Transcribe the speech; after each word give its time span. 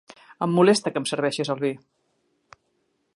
Em 0.45 0.55
molesta 0.59 0.93
que 0.95 0.99
em 1.01 1.05
serveixis 1.11 1.53
el 1.57 1.63
vi. 1.67 1.71